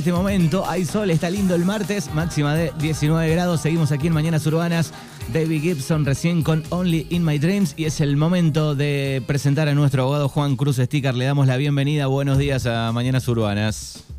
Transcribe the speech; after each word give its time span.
este 0.00 0.12
momento. 0.14 0.64
Hay 0.66 0.86
sol, 0.86 1.10
está 1.10 1.28
lindo 1.28 1.54
el 1.54 1.66
martes, 1.66 2.10
máxima 2.14 2.54
de 2.54 2.72
19 2.80 3.30
grados. 3.32 3.60
Seguimos 3.60 3.92
aquí 3.92 4.06
en 4.06 4.14
Mañanas 4.14 4.46
Urbanas. 4.46 4.94
David 5.30 5.60
Gibson 5.60 6.06
recién 6.06 6.42
con 6.42 6.64
Only 6.70 7.06
in 7.10 7.22
My 7.22 7.38
Dreams 7.38 7.74
y 7.76 7.84
es 7.84 8.00
el 8.00 8.16
momento 8.16 8.74
de 8.74 9.22
presentar 9.26 9.68
a 9.68 9.74
nuestro 9.74 10.04
abogado 10.04 10.30
Juan 10.30 10.56
Cruz 10.56 10.76
Sticker. 10.76 11.14
Le 11.14 11.26
damos 11.26 11.46
la 11.46 11.58
bienvenida. 11.58 12.06
Buenos 12.06 12.38
días 12.38 12.64
a 12.64 12.90
Mañanas 12.92 13.28
Urbanas. 13.28 14.09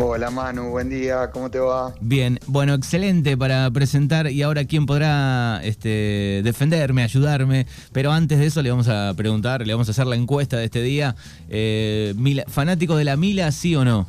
Hola 0.00 0.30
Manu, 0.30 0.70
buen 0.70 0.88
día, 0.88 1.28
¿cómo 1.32 1.50
te 1.50 1.58
va? 1.58 1.92
Bien, 2.00 2.38
bueno, 2.46 2.72
excelente 2.72 3.36
para 3.36 3.68
presentar 3.72 4.30
y 4.30 4.42
ahora 4.42 4.64
quién 4.64 4.86
podrá 4.86 5.60
este, 5.64 6.40
defenderme, 6.44 7.02
ayudarme, 7.02 7.66
pero 7.90 8.12
antes 8.12 8.38
de 8.38 8.46
eso 8.46 8.62
le 8.62 8.70
vamos 8.70 8.86
a 8.86 9.12
preguntar, 9.16 9.66
le 9.66 9.74
vamos 9.74 9.88
a 9.88 9.90
hacer 9.90 10.06
la 10.06 10.14
encuesta 10.14 10.56
de 10.56 10.66
este 10.66 10.82
día. 10.82 11.16
Eh, 11.48 12.14
¿Fanático 12.46 12.94
de 12.94 13.06
la 13.06 13.16
Mila, 13.16 13.50
sí 13.50 13.74
o 13.74 13.84
no? 13.84 14.08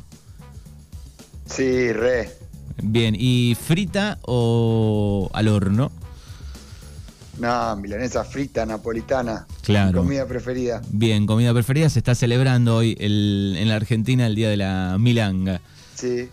Sí, 1.46 1.92
re. 1.92 2.30
Bien, 2.80 3.16
¿y 3.18 3.56
frita 3.60 4.20
o 4.22 5.28
al 5.32 5.48
horno? 5.48 5.90
No, 7.40 7.74
milanesa 7.74 8.22
frita, 8.22 8.64
napolitana. 8.64 9.44
Claro. 9.62 9.98
comida 9.98 10.24
preferida. 10.24 10.82
Bien, 10.92 11.26
comida 11.26 11.52
preferida. 11.52 11.88
Se 11.88 11.98
está 11.98 12.14
celebrando 12.14 12.76
hoy 12.76 12.96
en 13.00 13.68
la 13.68 13.74
Argentina 13.74 14.28
el 14.28 14.36
Día 14.36 14.50
de 14.50 14.56
la 14.56 14.96
Milanga. 14.96 15.60
Sí, 16.00 16.28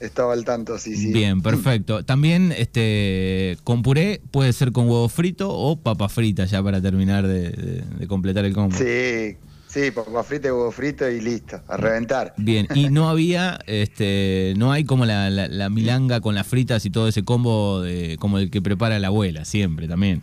estaba 0.00 0.32
al 0.32 0.44
tanto, 0.44 0.78
sí, 0.78 0.96
sí. 0.96 1.12
Bien, 1.12 1.40
perfecto. 1.40 2.04
También 2.04 2.52
este 2.56 3.56
con 3.62 3.82
puré 3.82 4.20
puede 4.30 4.52
ser 4.52 4.72
con 4.72 4.88
huevo 4.88 5.08
frito 5.08 5.48
o 5.50 5.76
papa 5.76 6.08
frita 6.08 6.44
ya 6.44 6.62
para 6.62 6.80
terminar 6.80 7.26
de, 7.26 7.84
completar 8.08 8.44
el 8.44 8.52
combo. 8.52 8.76
Sí, 8.76 9.36
sí, 9.68 9.92
papa 9.92 10.24
frita 10.24 10.48
y 10.48 10.50
huevo 10.50 10.72
frito 10.72 11.08
y 11.08 11.20
listo, 11.20 11.60
a 11.68 11.76
reventar. 11.76 12.34
Bien, 12.36 12.66
y 12.74 12.88
no 12.90 13.08
había, 13.08 13.60
este, 13.66 14.54
no 14.56 14.72
hay 14.72 14.84
como 14.84 15.06
la, 15.06 15.30
la 15.30 15.70
milanga 15.70 16.20
con 16.20 16.34
las 16.34 16.46
fritas 16.48 16.84
y 16.84 16.90
todo 16.90 17.06
ese 17.06 17.22
combo 17.22 17.80
de, 17.80 18.16
como 18.18 18.38
el 18.38 18.50
que 18.50 18.60
prepara 18.60 18.98
la 18.98 19.08
abuela, 19.08 19.44
siempre 19.44 19.86
también. 19.86 20.22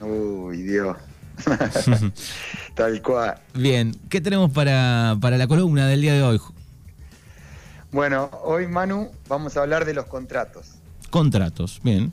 Uy, 0.00 0.62
Dios. 0.62 0.96
Tal 2.74 3.02
cual. 3.02 3.34
Bien, 3.54 3.94
¿qué 4.08 4.20
tenemos 4.20 4.50
para, 4.50 5.16
para 5.20 5.36
la 5.36 5.46
columna 5.46 5.86
del 5.86 6.00
día 6.00 6.14
de 6.14 6.22
hoy? 6.22 6.40
Bueno, 7.92 8.30
hoy 8.44 8.68
Manu 8.68 9.10
vamos 9.28 9.56
a 9.56 9.62
hablar 9.62 9.84
de 9.84 9.94
los 9.94 10.06
contratos. 10.06 10.76
Contratos, 11.10 11.80
bien. 11.82 12.12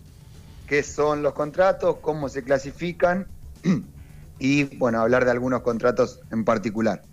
¿Qué 0.66 0.81
son 0.81 1.22
los 1.22 1.33
contratos? 1.33 1.97
¿Cómo 2.02 2.30
se 2.30 2.44
clasifican? 2.44 3.28
y 4.39 4.64
bueno, 4.78 5.00
hablar 5.00 5.25
de 5.25 5.31
algunos 5.31 5.61
contratos 5.61 6.20
en 6.31 6.44
particular. 6.44 7.03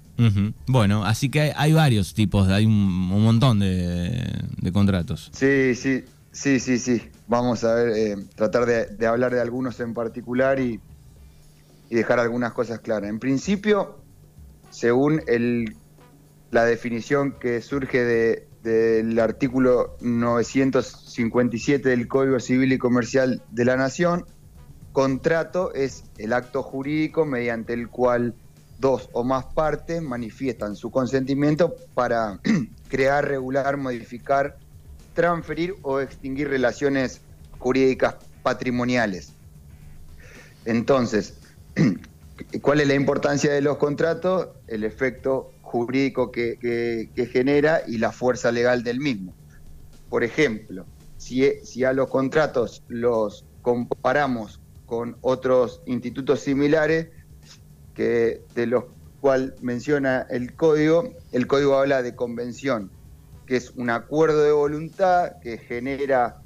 Bueno, 0.67 1.05
así 1.05 1.29
que 1.29 1.53
hay, 1.57 1.73
varios 1.73 2.15
tipos, 2.15 2.48
hay 2.48 2.67
un, 2.67 2.75
montón 2.75 3.59
de, 3.59 4.70
contratos. 4.73 5.31
Sí, 5.35 5.75
sí, 5.75 6.05
sí, 6.31 6.61
sí, 6.61 6.79
sí. 6.79 7.03
Vamos 7.27 7.65
a 7.65 7.75
ver, 7.75 7.89
eh, 7.97 8.17
tratar 8.37 8.65
de, 8.65 9.07
hablar 9.07 9.35
de 9.35 9.41
algunos 9.41 9.79
en 9.81 9.92
particular 9.92 10.61
y, 10.61 10.81
y 11.91 11.95
dejar 11.95 12.20
algunas 12.20 12.53
cosas 12.53 12.79
claras. 12.79 13.11
En 13.11 13.19
principio, 13.19 13.98
según 14.70 15.20
el, 15.27 15.77
la 16.53 16.65
definición 16.65 17.33
que 17.33 17.61
surge 17.61 18.05
de, 18.05 18.48
del 18.65 19.20
artículo 19.20 19.97
957 20.01 21.87
del 21.91 22.09
Código 22.09 22.41
Civil 22.41 22.73
y 22.73 22.79
Comercial 22.79 23.43
de 23.51 23.65
la 23.67 23.77
Nación, 23.77 24.25
contrato 24.93 25.75
es 25.75 26.05
el 26.17 26.33
acto 26.33 26.62
jurídico 26.62 27.27
mediante 27.27 27.75
el 27.75 27.89
cual 27.89 28.35
dos 28.79 29.11
o 29.12 29.23
más 29.23 29.45
partes 29.45 30.01
manifiestan 30.01 30.77
su 30.77 30.91
consentimiento 30.91 31.77
para 31.92 32.41
crear, 32.89 33.29
regular, 33.29 33.77
modificar, 33.77 34.57
transferir 35.12 35.75
o 35.83 36.01
extinguir 36.01 36.48
relaciones 36.48 37.20
jurídicas 37.59 38.17
patrimoniales. 38.42 39.33
Entonces, 40.65 41.35
¿cuál 42.63 42.80
es 42.80 42.89
la 42.89 42.95
importancia 42.95 43.53
de 43.53 43.61
los 43.61 43.77
contratos? 43.77 44.48
El 44.69 44.85
efecto 44.85 45.54
jurídico 45.74 46.30
que, 46.30 47.11
genera 47.33 47.83
y 47.85 47.98
la 47.98 48.12
fuerza 48.12 48.52
legal 48.52 48.85
del 48.85 49.01
mismo. 49.01 49.35
Por 50.08 50.23
ejemplo, 50.23 50.86
si, 51.17 51.51
si 51.64 51.83
a 51.83 51.92
los 51.92 52.08
contratos 52.08 52.85
los 52.86 53.45
comparamos 53.61 54.61
con 54.86 55.17
otros 55.20 55.83
institutos 55.86 56.39
similares, 56.40 57.08
que 57.92 58.42
de 58.55 58.67
los 58.68 58.85
cuales 59.20 59.61
menciona 59.62 60.24
el 60.30 60.55
código, 60.55 61.12
el 61.33 61.48
código 61.48 61.77
habla 61.77 62.02
de 62.02 62.14
convención, 62.14 62.92
que 63.45 63.56
es 63.56 63.70
un 63.70 63.91
acuerdo 63.91 64.45
de 64.45 64.52
voluntad 64.52 65.41
que 65.42 65.58
genera 65.58 66.36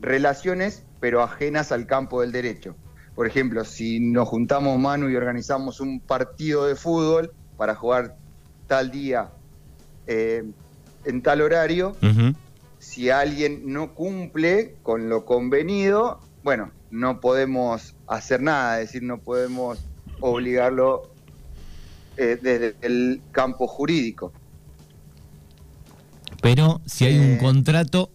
relaciones, 0.00 0.82
pero 0.98 1.22
ajenas 1.22 1.70
al 1.70 1.86
campo 1.86 2.20
del 2.22 2.32
derecho. 2.32 2.74
Por 3.14 3.28
ejemplo, 3.28 3.64
si 3.64 4.00
nos 4.00 4.28
juntamos 4.28 4.76
mano 4.80 5.08
y 5.08 5.14
organizamos 5.14 5.78
un 5.78 6.00
partido 6.00 6.66
de 6.66 6.74
fútbol 6.74 7.32
para 7.56 7.76
jugar 7.76 8.16
tal 8.66 8.90
día, 8.90 9.30
eh, 10.06 10.44
en 11.04 11.22
tal 11.22 11.40
horario, 11.40 11.96
si 12.78 13.10
alguien 13.10 13.72
no 13.72 13.94
cumple 13.94 14.76
con 14.82 15.08
lo 15.08 15.24
convenido, 15.24 16.20
bueno, 16.42 16.72
no 16.90 17.20
podemos 17.20 17.94
hacer 18.06 18.42
nada, 18.42 18.80
es 18.80 18.88
decir, 18.88 19.02
no 19.02 19.18
podemos 19.18 19.78
obligarlo 20.20 21.10
eh, 22.16 22.38
desde 22.40 22.74
el 22.82 23.22
campo 23.32 23.66
jurídico. 23.66 24.32
Pero 26.42 26.80
si 26.86 27.06
hay 27.06 27.18
un 27.18 27.32
eh, 27.34 27.38
contrato... 27.38 28.10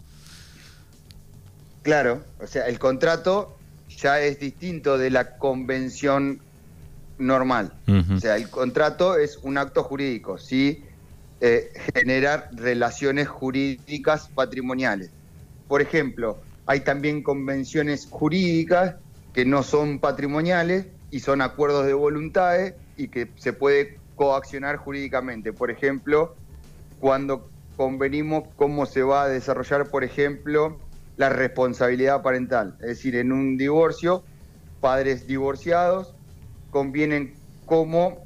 Claro, 1.81 2.23
o 2.41 2.47
sea, 2.47 2.67
el 2.67 2.77
contrato 2.77 3.57
ya 3.97 4.19
es 4.19 4.39
distinto 4.39 4.97
de 4.97 5.09
la 5.09 5.37
convención 5.37 6.41
normal. 7.19 7.73
O 8.15 8.19
sea, 8.19 8.35
el 8.35 8.49
contrato 8.49 9.17
es 9.17 9.37
un 9.43 9.57
acto 9.57 9.83
jurídico, 9.83 10.37
¿sí? 10.37 10.83
Eh, 11.39 11.71
generar 11.93 12.49
relaciones 12.53 13.27
jurídicas 13.27 14.29
patrimoniales. 14.33 15.11
Por 15.67 15.81
ejemplo, 15.81 16.39
hay 16.65 16.81
también 16.81 17.21
convenciones 17.21 18.07
jurídicas 18.09 18.95
que 19.33 19.45
no 19.45 19.63
son 19.63 19.99
patrimoniales 19.99 20.87
y 21.11 21.19
son 21.19 21.41
acuerdos 21.41 21.85
de 21.85 21.93
voluntades 21.93 22.73
y 22.97 23.09
que 23.09 23.29
se 23.37 23.53
puede 23.53 23.99
coaccionar 24.15 24.77
jurídicamente. 24.77 25.53
Por 25.53 25.69
ejemplo, 25.69 26.35
cuando 26.99 27.49
convenimos 27.75 28.45
cómo 28.55 28.85
se 28.85 29.03
va 29.03 29.23
a 29.23 29.27
desarrollar, 29.27 29.89
por 29.89 30.03
ejemplo, 30.03 30.79
la 31.17 31.29
responsabilidad 31.29 32.23
parental. 32.23 32.75
Es 32.81 32.87
decir, 32.87 33.15
en 33.15 33.31
un 33.31 33.57
divorcio, 33.57 34.23
padres 34.81 35.27
divorciados 35.27 36.16
convienen 36.69 37.33
cómo 37.65 38.25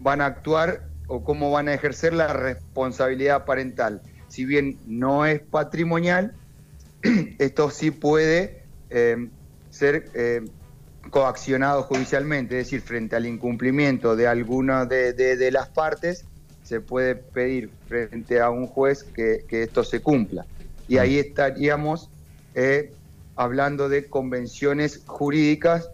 van 0.00 0.20
a 0.20 0.26
actuar 0.26 0.84
o 1.06 1.24
cómo 1.24 1.50
van 1.50 1.68
a 1.68 1.74
ejercer 1.74 2.12
la 2.12 2.32
responsabilidad 2.32 3.44
parental. 3.44 4.00
Si 4.28 4.44
bien 4.44 4.78
no 4.86 5.26
es 5.26 5.40
patrimonial, 5.40 6.34
esto 7.38 7.70
sí 7.70 7.90
puede 7.90 8.62
eh, 8.90 9.28
ser 9.70 10.10
eh, 10.14 10.42
coaccionado 11.10 11.82
judicialmente, 11.82 12.60
es 12.60 12.66
decir, 12.66 12.82
frente 12.82 13.16
al 13.16 13.26
incumplimiento 13.26 14.14
de 14.16 14.28
alguna 14.28 14.84
de, 14.84 15.50
las 15.50 15.68
partes, 15.68 16.24
se 16.62 16.80
puede 16.80 17.16
pedir 17.16 17.70
frente 17.88 18.40
a 18.40 18.50
un 18.50 18.66
juez 18.66 19.02
que, 19.02 19.44
esto 19.50 19.82
se 19.82 20.00
cumpla. 20.00 20.46
Y 20.86 20.98
ahí 20.98 21.18
estaríamos 21.18 22.08
eh, 22.54 22.92
hablando 23.34 23.88
de 23.88 24.06
convenciones 24.06 25.02
jurídicas 25.06 25.90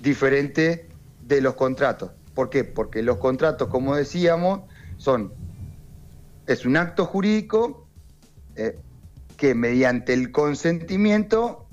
diferente 0.00 0.88
de 1.26 1.40
los 1.40 1.54
contratos. 1.54 2.10
¿Por 2.34 2.50
qué? 2.50 2.64
Porque 2.64 3.02
los 3.02 3.18
contratos, 3.18 3.68
como 3.68 3.96
decíamos, 3.96 4.60
son 4.96 5.32
es 6.46 6.64
un 6.64 6.76
acto 6.76 7.04
jurídico 7.04 7.86
eh, 8.56 8.78
que 9.36 9.54
mediante 9.54 10.14
el 10.14 10.32
consentimiento 10.32 11.66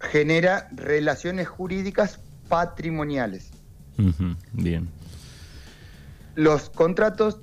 genera 0.00 0.68
relaciones 0.72 1.48
jurídicas 1.48 2.20
patrimoniales. 2.48 3.50
bien. 4.52 4.88
Los 6.34 6.70
contratos 6.70 7.40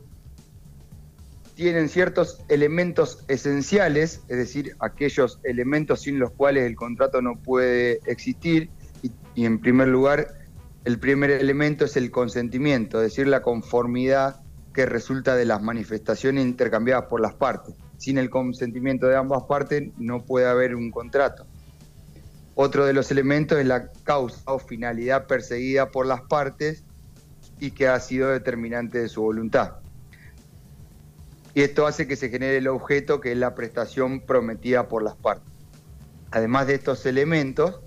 tienen 1.55 1.89
ciertos 1.89 2.41
elementos 2.49 3.23
esenciales, 3.27 4.21
es 4.27 4.37
decir, 4.37 4.75
aquellos 4.79 5.39
elementos 5.43 6.01
sin 6.01 6.19
los 6.19 6.31
cuales 6.31 6.65
el 6.65 6.75
contrato 6.75 7.21
no 7.21 7.37
puede 7.37 7.99
existir, 8.05 8.69
y, 9.33 9.45
en 9.45 9.59
primer 9.59 9.87
lugar, 9.87 10.27
el 10.83 10.99
primer 10.99 11.31
elemento 11.31 11.85
es 11.85 11.97
el 11.97 12.11
consentimiento, 12.11 13.01
es 13.01 13.11
decir, 13.11 13.27
la 13.27 13.41
conformidad 13.41 14.41
que 14.73 14.85
resulta 14.85 15.35
de 15.35 15.45
las 15.45 15.61
manifestaciones 15.61 16.45
intercambiadas 16.45 17.05
por 17.05 17.21
las 17.21 17.33
partes. 17.33 17.75
Sin 17.97 18.17
el 18.17 18.29
consentimiento 18.29 19.07
de 19.07 19.15
ambas 19.15 19.43
partes 19.43 19.91
no 19.97 20.25
puede 20.25 20.47
haber 20.47 20.75
un 20.75 20.91
contrato. 20.91 21.45
Otro 22.55 22.85
de 22.85 22.93
los 22.93 23.09
elementos 23.11 23.57
es 23.57 23.65
la 23.65 23.89
causa 24.03 24.41
o 24.45 24.59
finalidad 24.59 25.27
perseguida 25.27 25.91
por 25.91 26.05
las 26.05 26.21
partes 26.21 26.83
y 27.59 27.71
que 27.71 27.87
ha 27.87 27.99
sido 27.99 28.29
determinante 28.29 28.99
de 28.99 29.09
su 29.09 29.21
voluntad. 29.21 29.75
y 31.53 31.61
esto 31.61 31.87
hace 31.87 32.05
que 32.05 32.17
se 32.17 32.29
genere 32.29 32.57
el 32.57 32.67
objeto 32.67 33.21
que 33.21 33.31
es 33.31 33.37
la 33.37 33.55
prestación 33.55 34.19
prometida 34.19 34.89
por 34.89 35.01
las 35.03 35.15
partes. 35.15 35.53
Además 36.31 36.67
de 36.67 36.75
estos 36.75 37.05
elementos, 37.05 37.79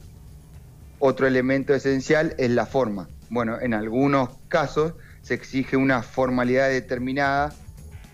otro 0.98 1.26
elemento 1.26 1.74
esencial 1.74 2.34
es 2.38 2.50
la 2.50 2.66
forma. 2.66 3.08
Bueno, 3.30 3.60
en 3.60 3.74
algunos 3.74 4.30
casos 4.48 4.94
se 5.22 5.34
exige 5.34 5.76
una 5.76 6.02
formalidad 6.02 6.68
determinada 6.68 7.52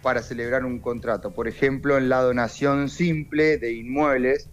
para 0.03 0.23
celebrar 0.23 0.65
un 0.65 0.81
contrato. 0.81 1.31
Por 1.31 1.49
ejemplo, 1.49 1.97
en 1.97 2.09
la 2.09 2.21
donación 2.21 2.91
simple 2.91 3.59
de 3.59 3.73
inmuebles, 3.73 4.49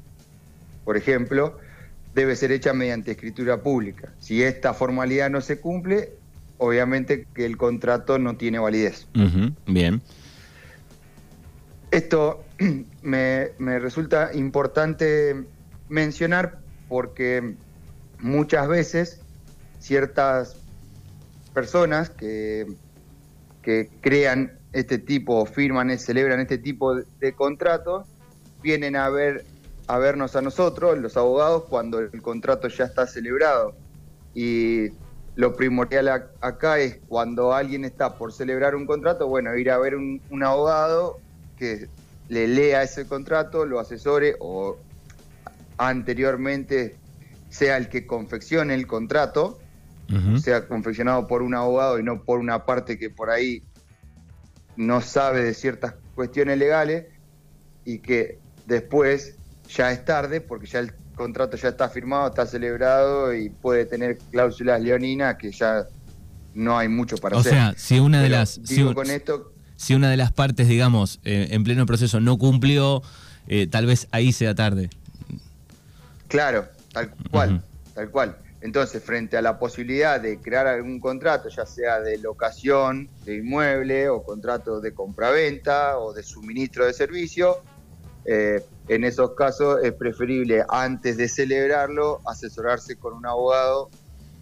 por 0.86 0.98
ejemplo, 0.98 1.58
debe 2.14 2.36
ser 2.36 2.52
hecha 2.52 2.74
mediante 2.74 3.12
escritura 3.12 3.62
pública. 3.62 4.14
Si 4.20 4.44
esta 4.44 4.74
formalidad 4.74 5.30
no 5.30 5.42
se 5.42 5.60
cumple, 5.60 6.12
obviamente 6.58 7.26
que 7.34 7.46
el 7.46 7.58
contrato 7.58 8.20
no 8.20 8.38
tiene 8.38 8.60
validez. 8.60 9.08
bien. 9.68 10.02
Esto 11.92 12.46
me, 13.02 13.50
resulta 13.60 14.32
importante 14.34 15.36
mencionar 15.90 16.60
porque 16.88 17.56
muchas 18.22 18.68
veces 18.68 19.22
ciertas 19.80 20.56
personas 21.54 22.10
que, 22.10 22.66
que 23.62 23.90
crean 24.02 24.60
este 24.74 24.98
tipo, 24.98 25.46
firman, 25.46 25.98
celebran 26.00 26.40
este 26.40 26.58
tipo 26.58 26.96
de, 26.96 27.34
contratos, 27.34 28.08
vienen 28.62 28.96
a 28.96 29.10
ver 29.10 29.46
a 29.88 29.98
vernos 29.98 30.36
a 30.36 30.42
nosotros, 30.42 30.98
los 31.00 31.18
abogados, 31.18 31.64
cuando 31.70 32.00
el 32.00 32.22
contrato 32.22 32.70
ya 32.70 32.86
está 32.86 33.08
celebrado. 33.08 33.76
Y 34.34 34.90
lo 35.36 35.56
primordial 35.56 36.08
acá 36.40 36.80
es 36.80 37.00
cuando 37.10 37.54
alguien 37.54 37.84
está 37.84 38.16
por 38.16 38.32
celebrar 38.32 38.76
un 38.76 38.86
contrato, 38.86 39.28
bueno, 39.28 39.54
ir 39.58 39.70
a 39.70 39.78
ver 39.78 39.96
un, 39.96 40.22
abogado 40.44 41.20
que 41.58 41.90
le 42.30 42.48
lea 42.48 42.84
ese 42.84 43.06
contrato, 43.06 43.66
lo 43.66 43.80
asesore 43.80 44.38
o 44.40 44.78
anteriormente 45.78 46.96
sea 47.52 47.78
el 47.78 47.90
que 47.90 48.08
confeccione 48.08 48.74
el 48.74 48.88
contrato, 48.88 49.60
sea 50.42 50.68
confeccionado 50.68 51.26
por 51.26 51.42
un 51.42 51.54
abogado 51.56 51.98
y 51.98 52.04
no 52.04 52.24
por 52.24 52.40
una 52.40 52.66
parte 52.66 52.98
que 52.98 53.10
por 53.10 53.30
ahí 53.30 53.64
no 54.76 55.00
sabe 55.00 55.42
de 55.42 55.54
ciertas 55.54 55.94
cuestiones 56.16 56.58
legales 56.58 57.06
y 57.86 58.00
que 58.00 58.40
después 58.66 59.36
ya 59.70 59.92
es 59.94 60.04
tarde 60.04 60.42
porque 60.42 60.68
ya 60.68 60.80
el 60.80 60.94
contrato 61.16 61.56
ya 61.56 61.70
está 61.70 61.88
firmado, 61.88 62.28
está 62.28 62.46
celebrado 62.46 63.34
y 63.34 63.50
puede 63.50 63.86
tener 63.86 64.18
cláusulas 64.32 64.82
leoninas 64.82 65.38
que 65.38 65.52
ya 65.52 65.86
no 66.54 66.78
hay 66.78 66.90
mucho 66.90 67.16
para 67.16 67.38
hacer. 67.38 67.54
O 67.54 67.56
sea, 67.56 67.74
si 67.78 68.00
una 68.00 68.22
de 68.22 68.30
las 68.30 68.60
si, 68.66 68.84
con 68.94 69.10
esto, 69.10 69.54
si 69.78 69.94
una 69.94 70.10
de 70.10 70.18
las 70.18 70.34
partes, 70.34 70.68
digamos, 70.68 71.22
eh, 71.24 71.48
en 71.52 71.64
pleno 71.64 71.86
proceso 71.86 72.20
no 72.20 72.38
cumplió, 72.38 73.02
eh, 73.48 73.68
tal 73.68 73.86
vez 73.86 74.08
ahí 74.12 74.34
sea 74.34 74.56
tarde. 74.56 74.90
Claro, 76.28 76.68
tal 76.94 77.14
cual, 77.32 77.64
tal 77.94 78.10
cual. 78.12 78.38
Entonces, 78.62 79.04
frente 79.04 79.38
a 79.38 79.42
la 79.42 79.58
posibilidad 79.58 80.22
de 80.22 80.40
crear 80.40 80.68
algún 80.68 81.00
contrato, 81.00 81.50
ya 81.50 81.66
sea 81.66 82.00
de 82.00 82.20
locación 82.20 83.10
de 83.26 83.38
inmueble 83.38 84.08
o 84.10 84.24
contrato 84.24 84.80
de 84.80 84.94
compraventa 84.94 85.98
o 85.98 86.14
de 86.14 86.22
suministro 86.22 86.86
de 86.86 86.94
servicio, 86.94 87.58
eh, 88.26 88.64
en 88.88 89.04
esos 89.04 89.34
casos 89.34 89.80
es 89.84 89.94
preferible 89.94 90.64
antes 90.70 91.18
de 91.18 91.28
celebrarlo 91.28 92.22
asesorarse 92.28 92.98
con 92.98 93.14
un 93.14 93.26
abogado 93.26 93.90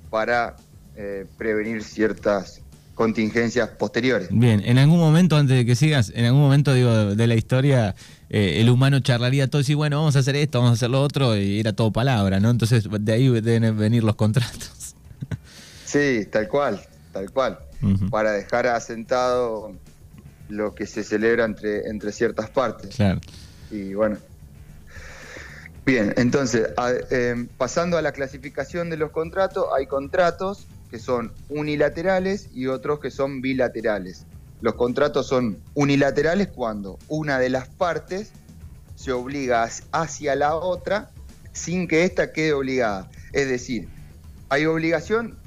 para 0.10 0.58
eh, 0.96 1.26
prevenir 1.38 1.82
ciertas 1.84 2.62
contingencias 3.00 3.70
posteriores. 3.70 4.28
Bien, 4.30 4.62
en 4.66 4.78
algún 4.78 5.00
momento, 5.00 5.38
antes 5.38 5.56
de 5.56 5.66
que 5.66 5.78
sigas, 5.78 6.12
en 6.14 6.26
algún 6.26 6.42
momento 6.42 6.74
digo 6.74 7.16
de 7.16 7.28
la 7.28 7.36
historia, 7.36 7.96
eh, 8.30 8.60
el 8.60 8.70
humano 8.70 9.00
charlaría 9.00 9.48
todo 9.48 9.62
y 9.62 9.64
decir, 9.64 9.78
bueno, 9.78 10.00
vamos 10.00 10.18
a 10.18 10.20
hacer 10.20 10.36
esto, 10.36 10.60
vamos 10.60 10.72
a 10.72 10.74
hacer 10.74 10.90
lo 10.90 11.02
otro, 11.02 11.38
y 11.38 11.62
era 11.62 11.72
todo 11.72 11.94
palabra, 11.94 12.42
¿no? 12.42 12.50
Entonces 12.50 12.90
de 12.92 13.14
ahí 13.14 13.30
deben 13.40 13.78
venir 13.78 14.04
los 14.04 14.16
contratos. 14.16 14.96
Sí, 15.86 16.28
tal 16.30 16.48
cual, 16.50 16.82
tal 17.14 17.32
cual, 17.32 17.58
para 18.12 18.34
dejar 18.34 18.68
asentado 18.68 19.74
lo 20.50 20.76
que 20.76 20.86
se 20.86 21.04
celebra 21.04 21.46
entre, 21.46 21.88
entre 21.88 22.12
ciertas 22.12 22.50
partes. 22.52 22.96
Claro. 22.96 23.22
Y 23.72 23.96
bueno. 23.96 24.18
Bien, 25.88 26.14
entonces, 26.18 26.70
eh, 27.10 27.48
pasando 27.58 27.98
a 27.98 28.04
la 28.04 28.12
clasificación 28.12 28.92
de 28.92 28.98
los 28.98 29.10
contratos, 29.10 29.66
hay 29.76 29.88
contratos 29.88 30.68
que 30.90 31.00
son 31.00 31.34
unilaterales 31.50 32.50
y 32.54 32.68
otros 32.68 33.00
que 33.00 33.12
son 33.12 33.42
bilaterales. 33.42 34.26
Los 34.62 34.76
contratos 34.76 35.28
son 35.28 35.60
unilaterales 35.74 36.50
cuando 36.50 37.00
una 37.08 37.40
de 37.40 37.50
las 37.50 37.70
partes 37.70 38.32
se 38.96 39.12
obliga 39.12 39.68
hacia 39.92 40.36
la 40.36 40.56
otra 40.56 41.12
sin 41.54 41.88
que 41.88 42.04
ésta 42.04 42.34
quede 42.34 42.54
obligada. 42.54 43.10
Es 43.32 43.48
decir, 43.48 43.88
hay 44.50 44.66
obligación 44.66 45.38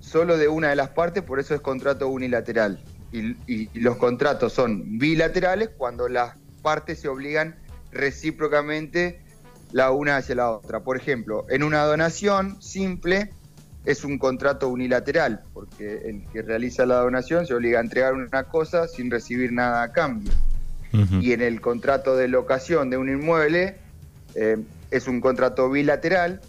solo 0.00 0.38
de 0.38 0.48
una 0.48 0.70
de 0.70 0.76
las 0.76 0.90
partes, 0.90 1.22
por 1.22 1.38
eso 1.38 1.54
es 1.54 1.60
contrato 1.60 2.08
unilateral. 2.08 2.82
Y, 3.12 3.36
y 3.46 3.70
los 3.78 3.96
contratos 3.96 4.52
son 4.52 4.98
bilaterales 4.98 5.70
cuando 5.76 6.08
las 6.08 6.36
partes 6.62 7.00
se 7.00 7.08
obligan 7.08 7.56
recíprocamente 7.92 9.20
la 9.72 9.90
una 9.92 10.16
hacia 10.16 10.34
la 10.34 10.50
otra. 10.50 10.80
Por 10.80 10.96
ejemplo, 10.96 11.46
en 11.48 11.62
una 11.62 11.84
donación 11.84 12.60
simple, 12.60 13.30
es 13.86 14.04
un 14.04 14.18
contrato 14.18 14.68
unilateral, 14.68 15.42
porque 15.54 16.08
el 16.08 16.24
que 16.32 16.42
realiza 16.42 16.84
la 16.84 16.96
donación 16.96 17.46
se 17.46 17.54
obliga 17.54 17.78
a 17.78 17.82
entregar 17.82 18.14
una 18.14 18.42
cosa 18.44 18.88
sin 18.88 19.10
recibir 19.10 19.52
nada 19.52 19.84
a 19.84 19.92
cambio. 19.92 20.32
Y 21.20 21.32
en 21.32 21.42
el 21.42 21.60
contrato 21.60 22.16
de 22.16 22.26
locación 22.26 22.88
de 22.88 22.96
un 22.96 23.10
inmueble 23.10 23.76
eh, 24.34 24.56
es 24.90 25.06
un 25.06 25.20
contrato 25.20 25.70
bilateral, 25.70 26.40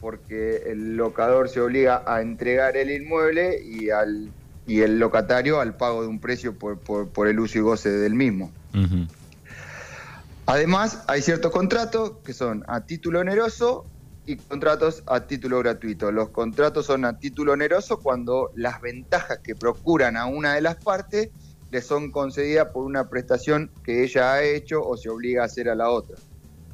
porque 0.00 0.62
el 0.66 0.96
locador 0.96 1.48
se 1.48 1.60
obliga 1.60 2.04
a 2.06 2.22
entregar 2.22 2.76
el 2.76 2.90
inmueble 2.92 3.60
y, 3.60 3.90
al, 3.90 4.30
y 4.68 4.80
el 4.82 5.00
locatario 5.00 5.60
al 5.60 5.76
pago 5.76 6.02
de 6.02 6.08
un 6.08 6.20
precio 6.20 6.54
por, 6.54 6.78
por, 6.78 7.26
el 7.26 7.40
uso 7.40 7.58
y 7.58 7.60
goce 7.60 7.90
del 7.90 8.14
mismo. 8.14 8.52
Además, 10.46 11.02
hay 11.08 11.20
ciertos 11.20 11.50
contratos 11.50 12.12
que 12.24 12.32
son 12.32 12.64
a 12.68 12.82
título 12.82 13.20
oneroso 13.20 13.84
y 14.28 14.36
contratos 14.36 15.02
a 15.06 15.20
título 15.20 15.58
gratuito. 15.60 16.12
Los 16.12 16.28
contratos 16.28 16.84
son 16.84 17.06
a 17.06 17.18
título 17.18 17.52
oneroso 17.52 17.98
cuando 17.98 18.50
las 18.54 18.78
ventajas 18.82 19.38
que 19.38 19.54
procuran 19.54 20.18
a 20.18 20.26
una 20.26 20.54
de 20.54 20.60
las 20.60 20.76
partes 20.76 21.30
le 21.70 21.80
son 21.80 22.10
concedidas 22.10 22.68
por 22.68 22.84
una 22.84 23.08
prestación 23.08 23.70
que 23.82 24.04
ella 24.04 24.34
ha 24.34 24.42
hecho 24.42 24.86
o 24.86 24.98
se 24.98 25.08
obliga 25.08 25.42
a 25.42 25.46
hacer 25.46 25.70
a 25.70 25.74
la 25.74 25.88
otra. 25.88 26.18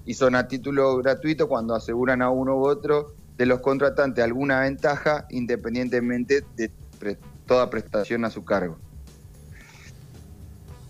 Y 0.04 0.14
son 0.14 0.34
a 0.34 0.48
título 0.48 0.96
gratuito 0.96 1.46
cuando 1.46 1.76
aseguran 1.76 2.22
a 2.22 2.30
uno 2.30 2.56
u 2.56 2.66
otro 2.66 3.14
de 3.36 3.46
los 3.46 3.60
contratantes 3.60 4.24
alguna 4.24 4.60
ventaja 4.62 5.26
independientemente 5.30 6.44
de 6.56 6.72
toda 7.46 7.70
prestación 7.70 8.24
a 8.24 8.30
su 8.30 8.44
cargo. 8.44 8.78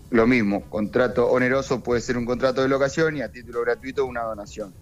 Lo 0.08 0.26
mismo, 0.26 0.62
contrato 0.70 1.30
oneroso 1.30 1.82
puede 1.82 2.00
ser 2.00 2.16
un 2.16 2.24
contrato 2.24 2.62
de 2.62 2.68
locación 2.68 3.18
y 3.18 3.20
a 3.20 3.30
título 3.30 3.60
gratuito 3.60 4.06
una 4.06 4.22
donación. 4.22 4.72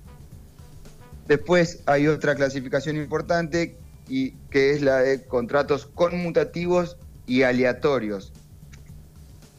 Después 1.27 1.83
hay 1.87 2.09
otra 2.09 2.35
clasificación 2.35 2.97
importante 2.97 3.79
y 4.09 4.33
que 4.51 4.73
es 4.73 4.83
la 4.83 4.99
de 4.99 5.25
contratos 5.25 5.87
conmutativos 5.87 6.97
y 7.27 7.43
aleatorios. 7.43 8.33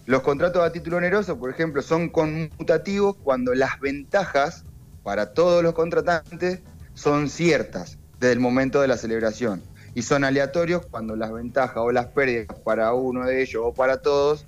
Los 0.05 0.21
contratos 0.21 0.63
a 0.63 0.71
título 0.71 0.97
oneroso, 0.97 1.39
por 1.39 1.49
ejemplo, 1.49 1.81
son 1.81 2.09
conmutativos 2.09 3.15
cuando 3.23 3.53
las 3.53 3.79
ventajas 3.79 4.65
para 5.01 5.33
todos 5.33 5.63
los 5.63 5.73
contratantes 5.73 6.59
son 6.93 7.29
ciertas 7.29 7.97
desde 8.19 8.33
el 8.33 8.39
momento 8.39 8.81
de 8.81 8.87
la 8.87 8.97
celebración 8.97 9.61
y 9.95 10.01
son 10.01 10.23
aleatorios 10.25 10.85
cuando 10.85 11.15
las 11.15 11.31
ventajas 11.31 11.77
o 11.77 11.91
las 11.91 12.07
pérdidas 12.07 12.47
para 12.63 12.93
uno 12.93 13.25
de 13.25 13.41
ellos 13.41 13.61
o 13.65 13.73
para 13.73 14.01
todos 14.01 14.45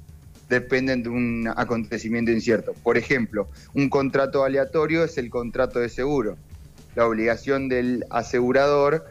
dependen 0.50 1.03
de 1.03 1.10
un 1.10 1.51
acontecimiento 1.55 2.31
incierto. 2.31 2.74
Por 2.84 2.98
ejemplo, 2.98 3.50
un 3.74 3.89
contrato 3.89 4.43
aleatorio 4.43 5.05
es 5.05 5.17
el 5.17 5.29
contrato 5.29 5.79
de 5.79 5.89
seguro 5.89 6.38
la 6.96 7.06
obligación 7.06 7.70
del 7.70 8.06
asegurador 8.10 9.06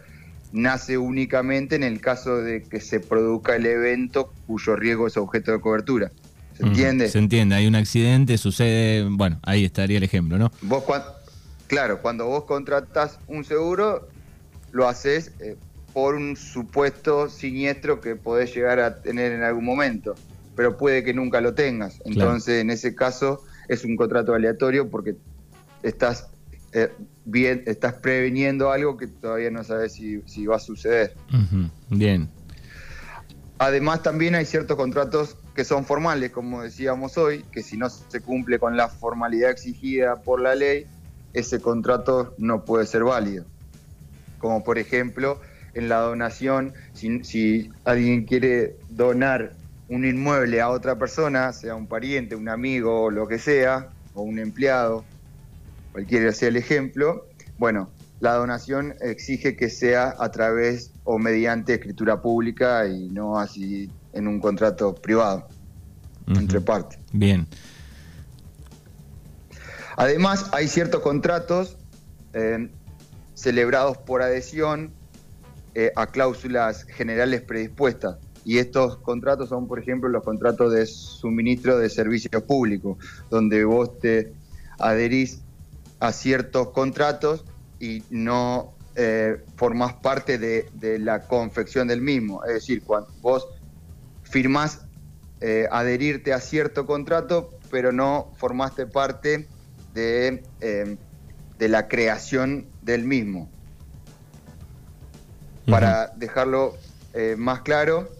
nace 0.52 0.98
únicamente 0.98 1.74
en 1.74 1.82
el 1.82 2.00
caso 2.00 2.36
de 2.36 2.62
que 2.62 2.80
se 2.80 3.00
produzca 3.00 3.56
el 3.56 3.66
evento 3.66 4.32
cuyo 4.46 4.76
riesgo 4.76 5.06
es 5.06 5.16
objeto 5.16 5.52
de 5.52 5.60
cobertura. 5.60 6.12
¿Se 6.56 6.62
entiende? 6.62 7.08
Se 7.08 7.18
entiende, 7.18 7.56
hay 7.56 7.66
un 7.66 7.74
accidente, 7.74 8.38
sucede, 8.38 9.04
bueno, 9.10 9.40
ahí 9.42 9.64
estaría 9.64 9.98
el 9.98 10.04
ejemplo, 10.04 10.38
¿no? 10.38 10.52
Vos 10.62 10.84
claro, 11.66 12.00
cuando 12.00 12.26
vos 12.26 12.44
contratás 12.44 13.18
un 13.26 13.44
seguro, 13.44 14.08
lo 14.70 14.88
haces 14.88 15.32
eh, 15.40 15.56
por 15.92 16.14
un 16.14 16.36
supuesto 16.36 17.28
siniestro 17.28 18.00
que 18.00 18.14
podés 18.14 18.54
llegar 18.54 18.78
a 18.78 19.02
tener 19.02 19.32
en 19.32 19.42
algún 19.42 19.64
momento, 19.64 20.14
pero 20.54 20.76
puede 20.76 21.02
que 21.02 21.12
nunca 21.12 21.40
lo 21.40 21.54
tengas. 21.54 22.00
Entonces, 22.04 22.60
en 22.60 22.70
ese 22.70 22.94
caso, 22.94 23.42
es 23.68 23.84
un 23.84 23.96
contrato 23.96 24.34
aleatorio 24.34 24.88
porque 24.88 25.16
estás 25.82 26.28
eh, 26.72 26.90
bien, 27.24 27.62
estás 27.66 27.94
previniendo 27.94 28.70
algo 28.70 28.96
que 28.96 29.06
todavía 29.06 29.50
no 29.50 29.64
sabes 29.64 29.92
si, 29.92 30.46
va 30.46 30.56
a 30.56 30.60
suceder. 30.60 31.14
Bien. 31.90 32.28
Además, 33.58 34.02
también 34.02 34.34
hay 34.34 34.44
ciertos 34.44 34.76
contratos 34.76 35.36
que 35.54 35.64
son 35.64 35.84
formales, 35.84 36.32
como 36.32 36.62
decíamos 36.62 37.16
hoy, 37.16 37.44
que 37.52 37.62
si 37.62 37.76
no 37.76 37.88
se 37.88 38.20
cumple 38.20 38.58
con 38.58 38.76
la 38.76 38.88
formalidad 38.88 39.50
exigida 39.50 40.16
por 40.16 40.40
la 40.40 40.54
ley, 40.54 40.86
ese 41.32 41.60
contrato 41.60 42.34
no 42.38 42.64
puede 42.64 42.86
ser 42.86 43.04
válido. 43.04 43.44
Como 44.38 44.64
por 44.64 44.78
ejemplo, 44.78 45.40
en 45.74 45.88
la 45.88 45.98
donación, 45.98 46.74
si, 46.92 47.70
alguien 47.84 48.24
quiere 48.24 48.76
donar 48.88 49.52
un 49.88 50.04
inmueble 50.04 50.60
a 50.60 50.70
otra 50.70 50.98
persona, 50.98 51.52
sea 51.52 51.74
un 51.74 51.86
pariente, 51.86 52.34
un 52.36 52.48
amigo 52.48 53.04
o 53.04 53.10
lo 53.10 53.28
que 53.28 53.38
sea, 53.38 53.90
o 54.14 54.22
un 54.22 54.38
empleado, 54.38 55.04
cualquiera 55.94 56.32
sea 56.32 56.48
el 56.48 56.56
ejemplo, 56.56 57.28
bueno, 57.56 57.88
la 58.18 58.34
donación 58.34 58.94
exige 59.00 59.54
que 59.54 59.70
sea 59.70 60.16
a 60.18 60.32
través 60.32 60.90
o 61.04 61.20
mediante 61.20 61.74
escritura 61.74 62.20
pública 62.20 62.88
y 62.88 63.10
no 63.10 63.38
así 63.38 63.88
en 64.12 64.26
un 64.26 64.40
contrato 64.40 64.92
privado 64.92 65.46
entre 66.26 66.60
partes. 66.60 66.98
Bien. 67.12 67.46
Además, 69.96 70.50
hay 70.52 70.66
ciertos 70.66 71.00
contratos 71.00 71.76
eh, 72.32 72.68
celebrados 73.34 73.96
por 73.98 74.20
adhesión 74.20 74.90
eh, 75.76 75.92
a 75.94 76.08
cláusulas 76.08 76.82
generales 76.82 77.42
predispuestas. 77.42 78.16
Y 78.44 78.58
estos 78.58 78.96
contratos 78.96 79.48
son, 79.48 79.68
por 79.68 79.78
ejemplo, 79.78 80.08
los 80.08 80.24
contratos 80.24 80.72
de 80.72 80.86
suministro 80.86 81.78
de 81.78 81.88
servicios 81.88 82.42
públicos, 82.42 82.98
donde 83.30 83.64
vos 83.64 83.96
te 84.00 84.32
adherís 84.80 85.43
a 86.06 86.12
ciertos 86.12 86.70
contratos 86.70 87.44
y 87.80 88.02
no 88.10 88.74
eh, 88.94 89.42
formás 89.56 89.94
parte 89.94 90.38
de, 90.38 90.98
la 90.98 91.26
confección 91.26 91.88
del 91.88 92.00
mismo. 92.00 92.44
Es 92.44 92.54
decir, 92.54 92.82
cuando 92.82 93.10
vos 93.20 93.46
firmás 94.22 94.80
eh, 95.40 95.66
adherirte 95.70 96.32
a 96.32 96.40
cierto 96.40 96.86
contrato, 96.86 97.50
pero 97.70 97.92
no 97.92 98.32
formaste 98.36 98.86
parte 98.86 99.48
de, 99.94 100.42
eh, 100.60 100.96
de 101.58 101.68
la 101.68 101.88
creación 101.88 102.66
del 102.82 103.04
mismo. 103.04 103.48
Para 105.66 106.08
dejarlo 106.16 106.76
eh, 107.14 107.36
más 107.38 107.62
claro, 107.62 108.10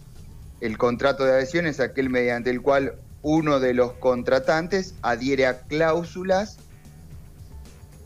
el 0.62 0.78
contrato 0.78 1.24
de 1.24 1.32
adhesión 1.32 1.66
es 1.66 1.78
aquel 1.78 2.08
mediante 2.08 2.48
el 2.48 2.62
cual 2.62 2.94
uno 3.20 3.60
de 3.60 3.74
los 3.74 3.92
contratantes 3.92 4.94
adhiere 5.02 5.46
a 5.46 5.60
cláusulas 5.60 6.58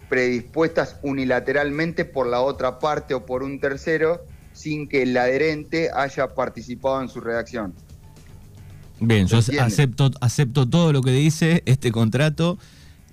predispuestas 0.09 0.97
unilateralmente 1.03 2.05
por 2.05 2.27
la 2.27 2.41
otra 2.41 2.79
parte 2.79 3.15
o 3.15 3.27
por 3.27 3.43
un 3.43 3.61
tercero 3.61 4.25
sin 4.53 4.89
que 4.89 5.03
el 5.03 5.17
adherente 5.17 5.91
haya 5.95 6.35
participado 6.35 7.01
en 7.03 7.09
su 7.09 7.21
redacción. 7.21 7.75
Bien, 9.01 9.27
yo 9.29 9.39
acepto, 9.39 10.11
acepto 10.21 10.69
todo 10.69 10.93
lo 10.93 11.03
que 11.03 11.13
dice 11.13 11.63
este 11.67 11.93
contrato 11.93 12.59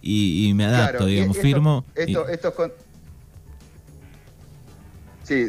y, 0.02 0.52
me 0.56 0.66
adapto, 0.66 1.06
digamos, 1.06 1.38
firmo. 1.38 1.86
Esto, 1.96 2.26
Sí, 5.24 5.48